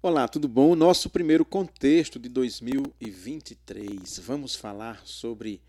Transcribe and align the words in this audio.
Olá, 0.00 0.28
tudo 0.28 0.46
bom? 0.46 0.76
Nosso 0.76 1.10
primeiro 1.10 1.44
contexto 1.44 2.20
de 2.20 2.28
2023. 2.28 4.20
Vamos 4.20 4.54
falar 4.54 5.04
sobre 5.04 5.60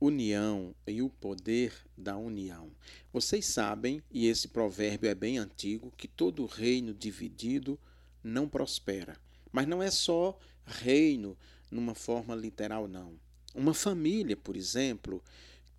união 0.00 0.72
e 0.86 1.02
o 1.02 1.10
poder 1.10 1.74
da 1.98 2.16
união. 2.16 2.70
Vocês 3.12 3.44
sabem, 3.44 4.00
e 4.08 4.28
esse 4.28 4.46
provérbio 4.46 5.10
é 5.10 5.16
bem 5.16 5.38
antigo, 5.38 5.92
que 5.96 6.06
todo 6.06 6.46
reino 6.46 6.94
dividido 6.94 7.76
não 8.22 8.48
prospera. 8.48 9.16
Mas 9.50 9.66
não 9.66 9.82
é 9.82 9.90
só 9.90 10.38
reino 10.64 11.36
numa 11.68 11.96
forma 11.96 12.36
literal, 12.36 12.86
não. 12.86 13.14
Uma 13.52 13.74
família, 13.74 14.36
por 14.36 14.56
exemplo, 14.56 15.20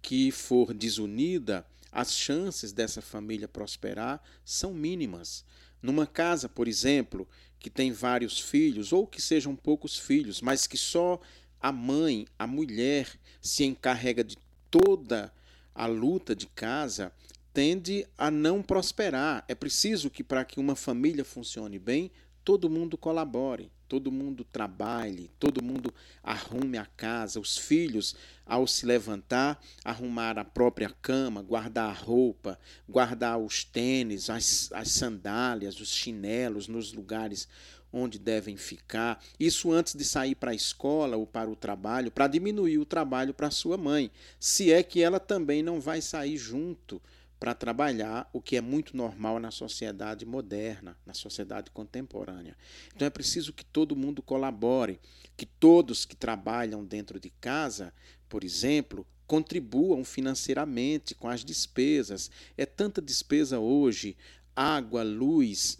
que 0.01 0.29
for 0.29 0.73
desunida, 0.73 1.65
as 1.89 2.11
chances 2.11 2.73
dessa 2.73 3.01
família 3.01 3.47
prosperar 3.47 4.21
são 4.43 4.73
mínimas. 4.73 5.45
Numa 5.87 6.05
casa, 6.05 6.49
por 6.49 6.67
exemplo, 6.67 7.25
que 7.57 7.69
tem 7.69 7.93
vários 7.93 8.41
filhos, 8.41 8.91
ou 8.91 9.07
que 9.07 9.21
sejam 9.21 9.55
poucos 9.55 9.97
filhos, 9.97 10.41
mas 10.41 10.67
que 10.67 10.77
só 10.77 11.17
a 11.61 11.71
mãe, 11.71 12.27
a 12.37 12.45
mulher, 12.45 13.09
se 13.41 13.63
encarrega 13.63 14.21
de 14.21 14.35
toda 14.69 15.33
a 15.73 15.85
luta 15.85 16.35
de 16.35 16.45
casa, 16.47 17.09
tende 17.53 18.05
a 18.17 18.29
não 18.29 18.61
prosperar. 18.61 19.45
É 19.47 19.55
preciso 19.55 20.09
que, 20.09 20.25
para 20.25 20.43
que 20.43 20.59
uma 20.59 20.75
família 20.75 21.23
funcione 21.23 21.79
bem, 21.79 22.11
todo 22.47 22.69
mundo 22.69 22.97
colabore 22.97 23.69
todo 23.87 24.11
mundo 24.11 24.43
trabalhe, 24.43 25.31
todo 25.39 25.63
mundo 25.63 25.93
arrume 26.21 26.77
a 26.77 26.85
casa, 26.85 27.39
os 27.39 27.57
filhos, 27.57 28.15
ao 28.45 28.67
se 28.67 28.85
levantar, 28.85 29.61
arrumar 29.83 30.37
a 30.37 30.45
própria 30.45 30.89
cama, 31.01 31.41
guardar 31.41 31.89
a 31.89 31.93
roupa, 31.93 32.59
guardar 32.87 33.39
os 33.39 33.63
tênis, 33.63 34.29
as, 34.29 34.69
as 34.73 34.91
sandálias, 34.91 35.79
os 35.79 35.89
chinelos 35.89 36.67
nos 36.67 36.91
lugares 36.91 37.47
onde 37.91 38.19
devem 38.19 38.57
ficar. 38.57 39.23
Isso 39.39 39.71
antes 39.71 39.95
de 39.95 40.03
sair 40.03 40.35
para 40.35 40.51
a 40.51 40.55
escola 40.55 41.15
ou 41.15 41.25
para 41.25 41.49
o 41.49 41.55
trabalho, 41.55 42.11
para 42.11 42.27
diminuir 42.27 42.77
o 42.77 42.85
trabalho 42.85 43.33
para 43.33 43.49
sua 43.49 43.77
mãe, 43.77 44.11
se 44.39 44.71
é 44.71 44.83
que 44.83 45.01
ela 45.01 45.19
também 45.19 45.63
não 45.63 45.79
vai 45.79 46.01
sair 46.01 46.37
junto 46.37 47.01
para 47.39 47.53
trabalhar 47.53 48.29
o 48.33 48.41
que 48.41 48.55
é 48.55 48.61
muito 48.61 48.97
normal 48.97 49.39
na 49.39 49.51
sociedade 49.51 50.25
moderna, 50.25 50.97
na 51.05 51.13
sociedade 51.13 51.69
contemporânea. 51.71 52.57
Então 52.95 53.05
é 53.05 53.11
preciso 53.11 53.53
que 53.53 53.63
todo 53.63 53.95
mundo 53.95 54.21
colabore, 54.21 54.99
que 55.35 55.45
todos 55.45 56.05
que 56.05 56.15
trabalham 56.15 56.83
dentro 56.83 57.19
de 57.19 57.29
casa, 57.29 57.93
por 58.27 58.43
exemplo, 58.43 59.05
contribuam 59.27 60.03
financeiramente 60.03 61.13
com 61.13 61.27
as 61.27 61.43
despesas. 61.43 62.31
É 62.57 62.65
tanta 62.65 63.01
despesa 63.01 63.59
hoje, 63.59 64.17
água, 64.55 65.03
luz, 65.03 65.77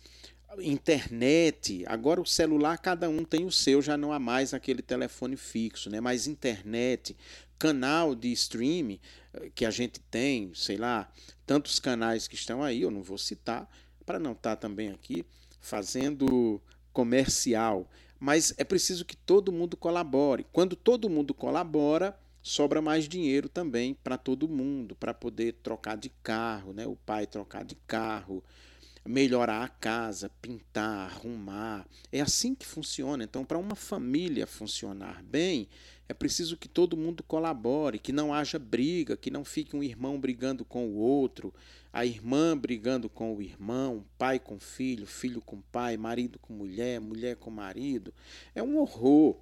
internet, 0.60 1.84
agora 1.88 2.22
o 2.22 2.26
celular 2.26 2.78
cada 2.78 3.10
um 3.10 3.24
tem 3.24 3.46
o 3.46 3.52
seu, 3.52 3.82
já 3.82 3.98
não 3.98 4.12
há 4.12 4.20
mais 4.20 4.54
aquele 4.54 4.82
telefone 4.82 5.36
fixo, 5.36 5.90
né? 5.90 6.00
Mas 6.00 6.28
internet, 6.28 7.16
canal 7.60 8.16
de 8.16 8.32
streaming 8.32 9.00
eh, 9.34 9.52
que 9.54 9.66
a 9.66 9.72
gente 9.72 10.00
tem, 10.00 10.52
sei 10.54 10.78
lá, 10.78 11.12
tantos 11.48 11.80
canais 11.80 12.28
que 12.28 12.36
estão 12.36 12.62
aí, 12.62 12.82
eu 12.82 12.92
não 12.92 13.02
vou 13.02 13.18
citar, 13.18 13.68
para 14.06 14.20
não 14.20 14.34
estar 14.34 14.56
tá 14.56 14.56
também 14.58 14.90
aqui 14.90 15.26
fazendo 15.62 16.62
comercial. 16.94 17.90
Mas 18.20 18.54
é 18.58 18.64
preciso 18.64 19.06
que 19.06 19.16
todo 19.16 19.52
mundo 19.52 19.78
colabore. 19.78 20.46
Quando 20.52 20.76
todo 20.76 21.10
mundo 21.10 21.34
colabora, 21.34 22.18
sobra 22.42 22.82
mais 22.82 23.08
dinheiro 23.08 23.48
também 23.48 23.94
para 23.94 24.18
todo 24.18 24.48
mundo, 24.48 24.96
para 24.96 25.14
poder 25.14 25.54
trocar 25.64 25.96
de 25.96 26.10
carro, 26.22 26.74
né? 26.74 26.86
o 26.86 26.96
pai 26.96 27.26
trocar 27.26 27.64
de 27.64 27.76
carro, 27.88 28.44
melhorar 29.08 29.64
a 29.64 29.68
casa, 29.68 30.30
pintar, 30.42 31.10
arrumar. 31.10 31.88
É 32.12 32.22
assim 32.22 32.54
que 32.54 32.66
funciona. 32.66 33.24
Então, 33.24 33.46
para 33.46 33.58
uma 33.58 33.76
família 33.76 34.46
funcionar 34.46 35.24
bem, 35.24 35.68
é 36.10 36.14
preciso 36.14 36.58
que 36.58 36.68
todo 36.68 36.98
mundo 36.98 37.24
colabore, 37.24 38.00
que 38.00 38.12
não 38.12 38.34
haja 38.34 38.58
briga, 38.58 39.18
que 39.18 39.30
não 39.30 39.44
fique 39.44 39.76
um 39.76 39.84
irmão 39.84 40.20
brigando 40.20 40.64
com 40.64 40.88
o 40.88 40.96
outro, 40.96 41.54
a 41.92 42.06
irmã 42.06 42.58
brigando 42.58 43.10
com 43.10 43.36
o 43.36 43.42
irmão, 43.42 44.06
pai 44.18 44.40
com 44.40 44.60
filho, 44.60 45.06
filho 45.06 45.42
com 45.42 45.62
pai, 45.62 45.98
marido 45.98 46.40
com 46.40 46.54
mulher, 46.54 47.02
mulher 47.02 47.36
com 47.36 47.50
marido. 47.50 48.14
É 48.56 48.64
um 48.64 48.78
horror 48.78 49.38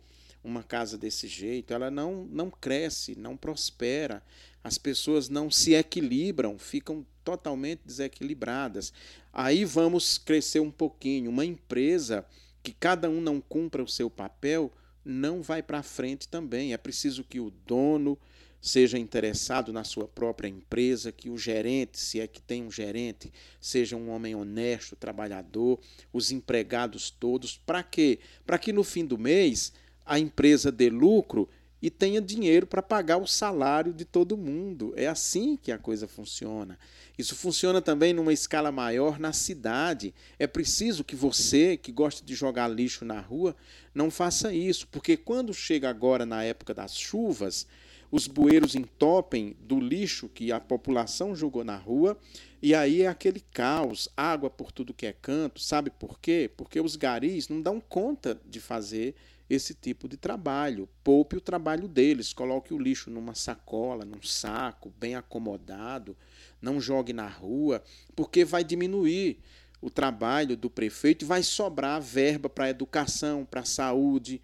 uma 0.46 0.64
casa 0.64 0.98
desse 0.98 1.28
jeito, 1.28 1.74
ela 1.74 1.90
não, 1.90 2.24
não 2.26 2.52
cresce, 2.52 3.18
não 3.18 3.36
prospera, 3.36 4.22
as 4.64 4.78
pessoas 4.78 5.28
não 5.28 5.50
se 5.50 5.74
equilibram, 5.74 6.58
ficam 6.60 7.06
totalmente 7.24 7.82
desequilibradas. 7.84 8.94
Aí 9.34 9.66
vamos 9.66 10.20
crescer 10.20 10.60
um 10.60 10.72
pouquinho. 10.72 11.32
Uma 11.32 11.44
empresa 11.44 12.26
que 12.62 12.72
cada 12.72 13.10
um 13.10 13.20
não 13.20 13.42
cumpra 13.42 13.84
o 13.84 13.88
seu 13.88 14.10
papel 14.10 14.72
não 15.04 15.42
vai 15.42 15.62
para 15.62 15.84
frente 15.84 16.28
também. 16.28 16.74
É 16.74 16.78
preciso 16.78 17.24
que 17.24 17.40
o 17.40 17.52
dono 17.66 18.18
seja 18.60 18.98
interessado 18.98 19.72
na 19.72 19.84
sua 19.84 20.08
própria 20.08 20.48
empresa, 20.48 21.12
que 21.12 21.30
o 21.30 21.38
gerente, 21.38 22.00
se 22.00 22.20
é 22.20 22.26
que 22.26 22.42
tem 22.42 22.64
um 22.64 22.72
gerente, 22.72 23.32
seja 23.62 23.96
um 23.96 24.10
homem 24.10 24.34
honesto, 24.34 24.96
trabalhador, 24.96 25.80
os 26.12 26.32
empregados 26.32 27.12
todos. 27.12 27.56
Para 27.56 27.84
quê? 27.84 28.18
Para 28.44 28.58
que 28.58 28.74
no 28.74 28.84
fim 28.84 29.06
do 29.06 29.20
mês 29.20 29.72
a 30.06 30.20
empresa 30.20 30.72
dê 30.72 30.90
lucro 30.90 31.50
e 31.82 31.90
tenha 31.90 32.22
dinheiro 32.22 32.66
para 32.66 32.82
pagar 32.82 33.18
o 33.18 33.28
salário 33.28 33.94
de 33.94 34.06
todo 34.06 34.38
mundo. 34.38 34.94
É 34.96 35.08
assim 35.08 35.56
que 35.56 35.72
a 35.72 35.78
coisa 35.78 36.08
funciona. 36.08 36.80
Isso 37.18 37.36
funciona 37.36 37.82
também 37.82 38.14
numa 38.14 38.34
escala 38.34 38.72
maior 38.72 39.20
na 39.20 39.32
cidade. 39.32 40.14
É 40.40 40.48
preciso 40.48 41.04
que 41.04 41.16
você, 41.16 41.78
que 41.78 41.92
gosta 41.92 42.26
de 42.26 42.34
jogar 42.34 42.68
lixo 42.68 43.06
na 43.06 43.20
rua, 43.20 43.56
não 43.94 44.10
faça 44.10 44.54
isso, 44.54 44.88
porque 44.88 45.16
quando 45.16 45.54
chega 45.54 45.90
agora 45.90 46.26
na 46.26 46.44
época 46.44 46.74
das 46.74 46.98
chuvas, 46.98 47.68
os 48.12 48.28
bueiros 48.28 48.76
entopem 48.76 49.56
do 49.60 49.80
lixo 49.80 50.30
que 50.30 50.52
a 50.52 50.60
população 50.60 51.36
jogou 51.36 51.64
na 51.64 51.76
rua, 51.76 52.18
e 52.62 52.74
aí 52.74 53.04
é 53.04 53.08
aquele 53.08 53.42
caos, 53.52 54.10
água 54.18 54.50
por 54.50 54.72
tudo 54.72 54.94
que 54.94 55.06
é 55.06 55.14
canto. 55.14 55.60
Sabe 55.62 55.90
por 55.90 56.20
quê? 56.20 56.50
Porque 56.58 56.80
os 56.80 56.96
garis 56.96 57.48
não 57.48 57.62
dão 57.62 57.80
conta 57.80 58.40
de 58.44 58.60
fazer 58.60 59.16
esse 59.50 59.74
tipo 59.74 60.08
de 60.08 60.18
trabalho. 60.18 60.90
Poupe 61.04 61.38
o 61.38 61.42
trabalho 61.42 61.88
deles, 61.88 62.34
coloque 62.34 62.74
o 62.74 62.80
lixo 62.80 63.10
numa 63.10 63.36
sacola, 63.36 64.06
num 64.06 64.22
saco, 64.22 64.94
bem 65.00 65.16
acomodado, 65.16 66.16
não 66.62 66.80
jogue 66.82 67.14
na 67.14 67.28
rua, 67.28 67.84
porque 68.16 68.44
vai 68.44 68.64
diminuir 68.64 69.40
o 69.82 69.90
trabalho 69.90 70.58
do 70.58 70.70
prefeito 70.70 71.24
e 71.24 71.28
vai 71.28 71.44
sobrar 71.44 72.02
verba 72.02 72.50
para 72.50 72.70
educação, 72.70 73.46
para 73.46 73.64
saúde, 73.64 74.42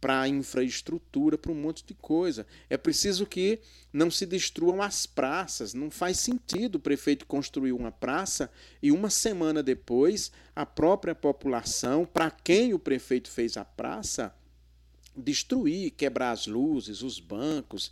para 0.00 0.26
infraestrutura, 0.26 1.36
para 1.36 1.52
um 1.52 1.54
monte 1.54 1.84
de 1.84 1.94
coisa. 1.94 2.46
É 2.70 2.76
preciso 2.76 3.26
que 3.26 3.60
não 3.92 4.10
se 4.10 4.24
destruam 4.24 4.80
as 4.80 5.04
praças. 5.04 5.74
Não 5.74 5.90
faz 5.90 6.18
sentido 6.18 6.76
o 6.76 6.80
prefeito 6.80 7.26
construir 7.26 7.72
uma 7.72 7.92
praça 7.92 8.50
e 8.82 8.90
uma 8.90 9.10
semana 9.10 9.62
depois 9.62 10.32
a 10.56 10.64
própria 10.64 11.14
população, 11.14 12.06
para 12.06 12.30
quem 12.30 12.72
o 12.72 12.78
prefeito 12.78 13.30
fez 13.30 13.56
a 13.56 13.64
praça, 13.64 14.34
destruir, 15.16 15.90
quebrar 15.92 16.32
as 16.32 16.46
luzes, 16.46 17.02
os 17.02 17.18
bancos, 17.18 17.90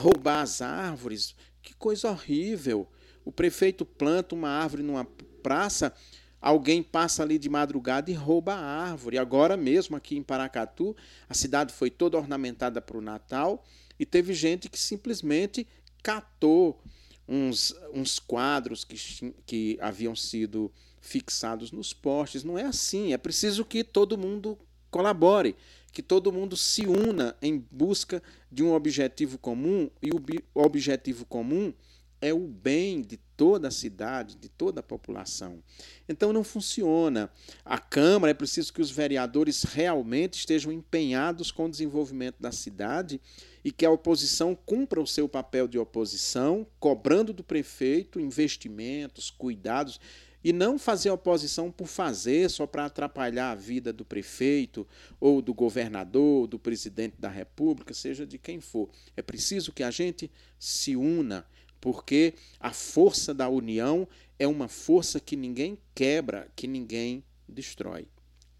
roubar 0.00 0.42
as 0.42 0.60
árvores. 0.60 1.34
Que 1.62 1.74
coisa 1.74 2.10
horrível! 2.10 2.88
O 3.24 3.32
prefeito 3.32 3.84
planta 3.84 4.34
uma 4.34 4.48
árvore 4.48 4.82
numa 4.82 5.04
praça, 5.42 5.94
alguém 6.40 6.82
passa 6.82 7.22
ali 7.22 7.38
de 7.38 7.48
madrugada 7.48 8.10
e 8.10 8.14
rouba 8.14 8.54
a 8.54 8.60
árvore. 8.60 9.16
Agora 9.16 9.56
mesmo 9.56 9.96
aqui 9.96 10.16
em 10.16 10.22
Paracatu, 10.22 10.94
a 11.28 11.32
cidade 11.32 11.72
foi 11.72 11.90
toda 11.90 12.18
ornamentada 12.18 12.82
para 12.82 12.98
o 12.98 13.00
Natal 13.00 13.64
e 13.98 14.04
teve 14.04 14.34
gente 14.34 14.68
que 14.68 14.78
simplesmente 14.78 15.66
catou 16.02 16.82
uns, 17.26 17.74
uns 17.94 18.18
quadros 18.18 18.84
que, 18.84 19.34
que 19.46 19.78
haviam 19.80 20.14
sido 20.14 20.70
fixados 21.00 21.72
nos 21.72 21.94
postes. 21.94 22.44
Não 22.44 22.58
é 22.58 22.64
assim. 22.64 23.14
É 23.14 23.18
preciso 23.18 23.64
que 23.64 23.82
todo 23.82 24.18
mundo 24.18 24.58
colabore 24.90 25.56
que 25.94 26.02
todo 26.02 26.32
mundo 26.32 26.56
se 26.56 26.86
una 26.86 27.36
em 27.40 27.64
busca 27.70 28.20
de 28.50 28.64
um 28.64 28.74
objetivo 28.74 29.38
comum, 29.38 29.88
e 30.02 30.10
o 30.10 30.60
objetivo 30.60 31.24
comum 31.24 31.72
é 32.20 32.34
o 32.34 32.48
bem 32.48 33.00
de 33.00 33.16
toda 33.36 33.68
a 33.68 33.70
cidade, 33.70 34.34
de 34.34 34.48
toda 34.48 34.80
a 34.80 34.82
população. 34.82 35.62
Então 36.08 36.32
não 36.32 36.42
funciona. 36.42 37.30
A 37.64 37.78
Câmara 37.78 38.30
é 38.30 38.34
preciso 38.34 38.72
que 38.72 38.80
os 38.80 38.90
vereadores 38.90 39.62
realmente 39.62 40.38
estejam 40.38 40.72
empenhados 40.72 41.50
com 41.50 41.66
o 41.66 41.70
desenvolvimento 41.70 42.40
da 42.40 42.50
cidade 42.50 43.20
e 43.62 43.70
que 43.70 43.84
a 43.84 43.90
oposição 43.90 44.54
cumpra 44.54 45.00
o 45.00 45.06
seu 45.06 45.28
papel 45.28 45.68
de 45.68 45.78
oposição, 45.78 46.66
cobrando 46.80 47.32
do 47.32 47.44
prefeito 47.44 48.18
investimentos, 48.18 49.30
cuidados 49.30 50.00
e 50.44 50.52
não 50.52 50.78
fazer 50.78 51.10
oposição 51.10 51.72
por 51.72 51.88
fazer 51.88 52.50
só 52.50 52.66
para 52.66 52.84
atrapalhar 52.84 53.50
a 53.50 53.54
vida 53.54 53.90
do 53.94 54.04
prefeito 54.04 54.86
ou 55.18 55.40
do 55.40 55.54
governador, 55.54 56.46
do 56.46 56.58
presidente 56.58 57.16
da 57.18 57.30
República, 57.30 57.94
seja 57.94 58.26
de 58.26 58.36
quem 58.36 58.60
for. 58.60 58.90
É 59.16 59.22
preciso 59.22 59.72
que 59.72 59.82
a 59.82 59.90
gente 59.90 60.30
se 60.58 60.94
una, 60.94 61.46
porque 61.80 62.34
a 62.60 62.72
força 62.72 63.32
da 63.32 63.48
união 63.48 64.06
é 64.38 64.46
uma 64.46 64.68
força 64.68 65.18
que 65.18 65.34
ninguém 65.34 65.78
quebra, 65.94 66.46
que 66.54 66.66
ninguém 66.66 67.24
destrói. 67.48 68.06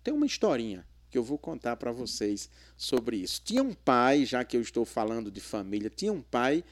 Tem 0.02 0.14
uma 0.14 0.26
historinha 0.26 0.86
que 1.10 1.18
eu 1.18 1.22
vou 1.22 1.38
contar 1.38 1.76
para 1.76 1.92
vocês 1.92 2.50
sobre 2.76 3.18
isso. 3.18 3.40
Tinha 3.44 3.62
um 3.62 3.72
pai, 3.72 4.24
já 4.24 4.42
que 4.42 4.56
eu 4.56 4.60
estou 4.60 4.84
falando 4.84 5.30
de 5.30 5.40
família, 5.40 5.88
tinha 5.88 6.12
um 6.12 6.22
pai 6.22 6.64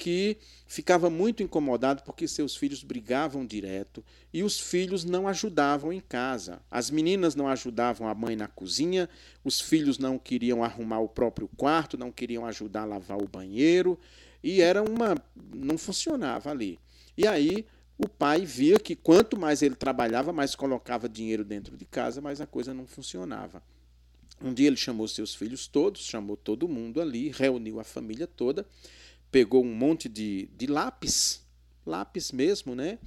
que 0.00 0.38
ficava 0.66 1.10
muito 1.10 1.42
incomodado 1.42 2.02
porque 2.04 2.26
seus 2.26 2.56
filhos 2.56 2.82
brigavam 2.82 3.44
direto 3.44 4.02
e 4.32 4.42
os 4.42 4.58
filhos 4.58 5.04
não 5.04 5.28
ajudavam 5.28 5.92
em 5.92 6.00
casa. 6.00 6.62
As 6.70 6.90
meninas 6.90 7.34
não 7.34 7.46
ajudavam 7.46 8.08
a 8.08 8.14
mãe 8.14 8.34
na 8.34 8.48
cozinha, 8.48 9.10
os 9.44 9.60
filhos 9.60 9.98
não 9.98 10.18
queriam 10.18 10.64
arrumar 10.64 11.00
o 11.00 11.08
próprio 11.08 11.50
quarto, 11.54 11.98
não 11.98 12.10
queriam 12.10 12.46
ajudar 12.46 12.82
a 12.82 12.86
lavar 12.86 13.18
o 13.18 13.28
banheiro 13.28 14.00
e 14.42 14.62
era 14.62 14.82
uma 14.82 15.22
não 15.54 15.76
funcionava 15.76 16.50
ali. 16.50 16.78
E 17.14 17.26
aí 17.26 17.66
o 17.98 18.08
pai 18.08 18.46
via 18.46 18.80
que 18.80 18.96
quanto 18.96 19.38
mais 19.38 19.60
ele 19.60 19.74
trabalhava, 19.74 20.32
mais 20.32 20.54
colocava 20.54 21.10
dinheiro 21.10 21.44
dentro 21.44 21.76
de 21.76 21.84
casa, 21.84 22.22
mas 22.22 22.40
a 22.40 22.46
coisa 22.46 22.72
não 22.72 22.86
funcionava. 22.86 23.62
Um 24.42 24.54
dia 24.54 24.68
ele 24.68 24.76
chamou 24.76 25.06
seus 25.06 25.34
filhos 25.34 25.66
todos, 25.66 26.06
chamou 26.06 26.38
todo 26.38 26.66
mundo 26.66 27.02
ali, 27.02 27.28
reuniu 27.28 27.78
a 27.78 27.84
família 27.84 28.26
toda, 28.26 28.66
pegou 29.30 29.64
um 29.64 29.74
monte 29.74 30.08
de, 30.08 30.48
de 30.56 30.66
lápis, 30.66 31.42
lápis 31.86 32.32
mesmo, 32.32 32.74
né? 32.74 32.98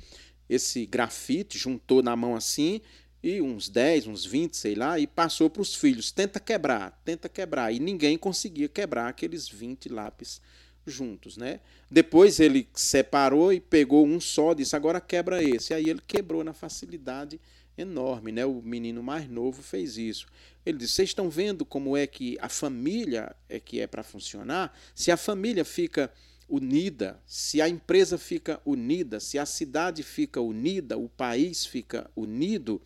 Esse 0.49 0.85
grafite, 0.85 1.57
juntou 1.57 2.01
na 2.03 2.15
mão 2.15 2.35
assim, 2.35 2.81
e 3.23 3.41
uns 3.41 3.69
10, 3.69 4.07
uns 4.07 4.25
20, 4.25 4.57
sei 4.57 4.75
lá, 4.75 4.99
e 4.99 5.07
passou 5.07 5.49
para 5.49 5.61
os 5.61 5.73
filhos: 5.73 6.11
tenta 6.11 6.39
quebrar, 6.39 7.01
tenta 7.05 7.29
quebrar. 7.29 7.71
E 7.71 7.79
ninguém 7.79 8.17
conseguia 8.17 8.67
quebrar 8.67 9.07
aqueles 9.07 9.47
20 9.47 9.87
lápis 9.89 10.41
juntos, 10.85 11.37
né? 11.37 11.61
Depois 11.89 12.39
ele 12.41 12.67
separou 12.73 13.53
e 13.53 13.61
pegou 13.61 14.05
um 14.05 14.19
só, 14.19 14.53
disse: 14.53 14.75
agora 14.75 14.99
quebra 14.99 15.41
esse. 15.41 15.73
Aí 15.73 15.89
ele 15.89 16.01
quebrou 16.05 16.43
na 16.43 16.53
facilidade 16.53 17.39
enorme, 17.77 18.31
né? 18.31 18.45
O 18.45 18.61
menino 18.61 19.01
mais 19.01 19.29
novo 19.29 19.61
fez 19.61 19.97
isso. 19.97 20.27
Ele 20.65 20.77
disse: 20.77 20.93
"Vocês 20.93 21.09
estão 21.09 21.29
vendo 21.29 21.65
como 21.65 21.97
é 21.97 22.05
que 22.05 22.37
a 22.39 22.49
família 22.49 23.35
é 23.49 23.59
que 23.59 23.79
é 23.79 23.87
para 23.87 24.03
funcionar? 24.03 24.77
Se 24.93 25.11
a 25.11 25.17
família 25.17 25.65
fica 25.65 26.11
unida, 26.47 27.21
se 27.25 27.61
a 27.61 27.69
empresa 27.69 28.17
fica 28.17 28.61
unida, 28.65 29.19
se 29.19 29.39
a 29.39 29.45
cidade 29.45 30.03
fica 30.03 30.39
unida, 30.39 30.97
o 30.97 31.09
país 31.09 31.65
fica 31.65 32.09
unido, 32.15 32.81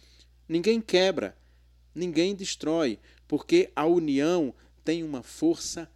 ninguém 0.48 0.80
quebra, 0.80 1.38
ninguém 1.94 2.36
destrói, 2.36 3.00
porque 3.28 3.72
a 3.76 3.86
união 3.86 4.54
tem 4.84 5.04
uma 5.04 5.22
força 5.22 5.92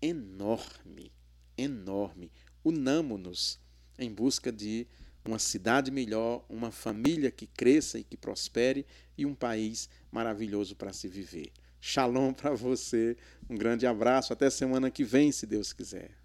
enorme, 0.00 1.12
enorme. 1.58 2.30
Unamo-nos 2.64 3.58
em 3.98 4.10
busca 4.10 4.50
de 4.50 4.86
uma 5.24 5.38
cidade 5.38 5.90
melhor, 5.90 6.44
uma 6.48 6.70
família 6.70 7.30
que 7.30 7.46
cresça 7.46 7.98
e 7.98 8.04
que 8.04 8.16
prospere 8.16 8.86
e 9.16 9.26
um 9.26 9.34
país 9.34 9.88
maravilhoso 10.10 10.74
para 10.74 10.92
se 10.92 11.08
viver. 11.08 11.52
Shalom 11.80 12.32
para 12.32 12.54
você, 12.54 13.16
um 13.48 13.56
grande 13.56 13.86
abraço, 13.86 14.32
até 14.32 14.50
semana 14.50 14.90
que 14.90 15.04
vem, 15.04 15.32
se 15.32 15.46
Deus 15.46 15.72
quiser. 15.72 16.19